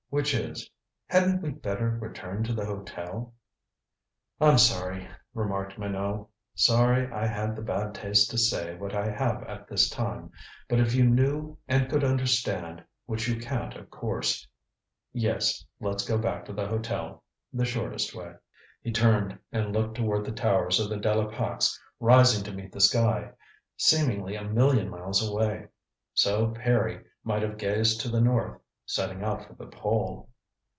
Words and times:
Which 0.11 0.33
is 0.33 0.69
hadn't 1.07 1.41
we 1.41 1.51
better 1.51 1.91
return 1.91 2.43
to 2.43 2.53
the 2.53 2.65
hotel?" 2.65 3.33
"I'm 4.41 4.57
sorry," 4.57 5.07
remarked 5.33 5.79
Minot. 5.79 6.27
"Sorry 6.53 7.09
I 7.09 7.25
had 7.25 7.55
the 7.55 7.61
bad 7.61 7.95
taste 7.95 8.29
to 8.31 8.37
say 8.37 8.75
what 8.75 8.93
I 8.93 9.09
have 9.09 9.41
at 9.43 9.69
this 9.69 9.89
time 9.89 10.29
but 10.67 10.81
if 10.81 10.93
you 10.93 11.05
knew 11.05 11.57
and 11.65 11.89
could 11.89 12.03
understand 12.03 12.83
which 13.05 13.29
you 13.29 13.39
can't 13.39 13.73
of 13.77 13.89
course 13.89 14.45
Yes, 15.13 15.65
let's 15.79 16.05
go 16.05 16.17
back 16.17 16.43
to 16.47 16.51
the 16.51 16.67
hotel 16.67 17.23
the 17.53 17.63
shortest 17.63 18.13
way." 18.13 18.33
He 18.81 18.91
turned, 18.91 19.39
and 19.53 19.71
looked 19.71 19.95
toward 19.95 20.25
the 20.25 20.33
towers 20.33 20.77
of 20.77 20.89
the 20.89 20.97
De 20.97 21.15
la 21.15 21.27
Pax 21.31 21.81
rising 22.01 22.43
to 22.43 22.51
meet 22.53 22.73
the 22.73 22.81
sky 22.81 23.31
seemingly 23.77 24.35
a 24.35 24.43
million 24.43 24.89
miles 24.89 25.25
away. 25.25 25.67
So 26.13 26.47
Peary 26.51 27.05
might 27.23 27.43
have 27.43 27.57
gazed 27.57 28.01
to 28.01 28.09
the 28.09 28.19
north, 28.19 28.57
setting 28.83 29.23
out 29.23 29.45
for 29.45 29.53
the 29.53 29.65
Pole. 29.67 30.27